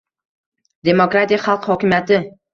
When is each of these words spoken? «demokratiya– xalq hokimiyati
«demokratiya– 0.89 1.39
xalq 1.45 1.69
hokimiyati 1.75 2.21